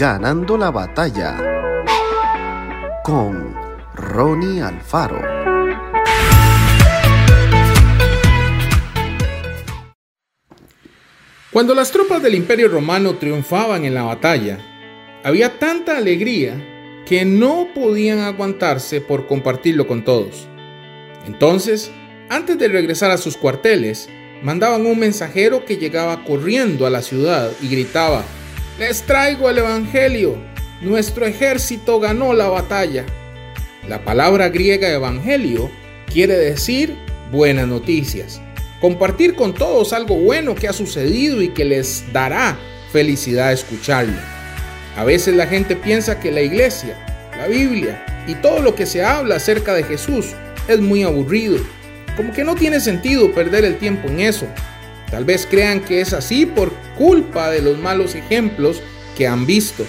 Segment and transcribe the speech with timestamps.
[0.00, 1.36] Ganando la batalla
[3.04, 3.54] con
[3.94, 5.20] Ronnie Alfaro.
[11.52, 14.58] Cuando las tropas del Imperio Romano triunfaban en la batalla,
[15.22, 20.48] había tanta alegría que no podían aguantarse por compartirlo con todos.
[21.26, 21.90] Entonces,
[22.30, 24.08] antes de regresar a sus cuarteles,
[24.42, 28.24] mandaban un mensajero que llegaba corriendo a la ciudad y gritaba,
[28.80, 30.38] Les traigo el Evangelio,
[30.80, 33.04] nuestro ejército ganó la batalla.
[33.86, 35.70] La palabra griega Evangelio
[36.10, 36.96] quiere decir
[37.30, 38.40] buenas noticias,
[38.80, 42.56] compartir con todos algo bueno que ha sucedido y que les dará
[42.90, 44.16] felicidad escucharlo.
[44.96, 46.96] A veces la gente piensa que la iglesia,
[47.36, 50.28] la Biblia y todo lo que se habla acerca de Jesús
[50.68, 51.58] es muy aburrido.
[52.16, 54.46] Como que no tiene sentido perder el tiempo en eso.
[55.10, 58.80] Tal vez crean que es así por culpa de los malos ejemplos
[59.16, 59.84] que han visto.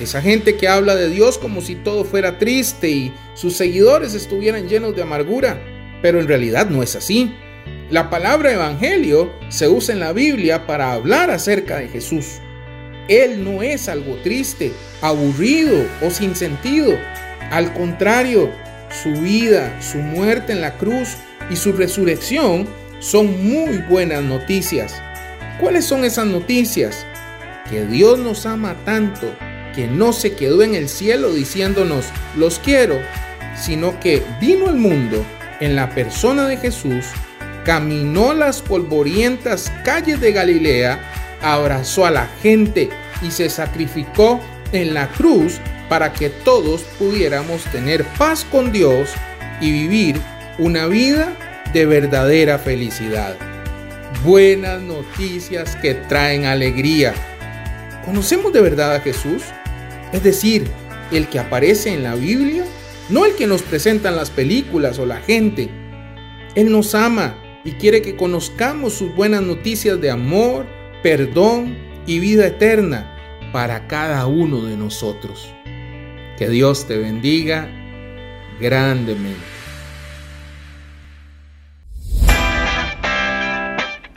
[0.00, 4.68] Esa gente que habla de Dios como si todo fuera triste y sus seguidores estuvieran
[4.68, 5.60] llenos de amargura.
[6.02, 7.34] Pero en realidad no es así.
[7.90, 12.38] La palabra evangelio se usa en la Biblia para hablar acerca de Jesús.
[13.08, 16.92] Él no es algo triste, aburrido o sin sentido.
[17.50, 18.50] Al contrario,
[19.02, 21.16] su vida, su muerte en la cruz
[21.50, 22.68] y su resurrección
[23.00, 25.00] son muy buenas noticias.
[25.60, 27.06] ¿Cuáles son esas noticias?
[27.68, 29.34] Que Dios nos ama tanto
[29.74, 33.00] que no se quedó en el cielo diciéndonos los quiero,
[33.56, 35.24] sino que vino al mundo
[35.60, 37.06] en la persona de Jesús,
[37.64, 41.00] caminó las polvorientas calles de Galilea,
[41.42, 42.88] abrazó a la gente
[43.22, 44.40] y se sacrificó
[44.72, 49.10] en la cruz para que todos pudiéramos tener paz con Dios
[49.60, 50.20] y vivir
[50.58, 51.36] una vida
[51.72, 53.36] de verdadera felicidad.
[54.24, 57.14] Buenas noticias que traen alegría.
[58.04, 59.42] ¿Conocemos de verdad a Jesús?
[60.12, 60.66] Es decir,
[61.12, 62.64] el que aparece en la Biblia,
[63.10, 65.68] no el que nos presentan las películas o la gente.
[66.54, 70.66] Él nos ama y quiere que conozcamos sus buenas noticias de amor,
[71.02, 71.76] perdón
[72.06, 73.14] y vida eterna
[73.52, 75.52] para cada uno de nosotros.
[76.38, 77.68] Que Dios te bendiga
[78.58, 79.57] grandemente.